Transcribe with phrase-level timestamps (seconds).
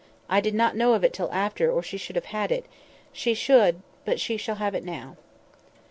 [0.27, 3.83] I did not know of it till after, or she should have had it—she should;
[4.03, 5.15] but she shall have it now.